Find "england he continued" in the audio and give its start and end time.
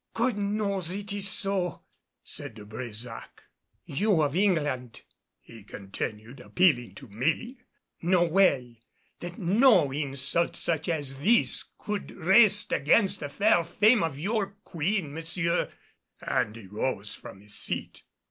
4.35-6.39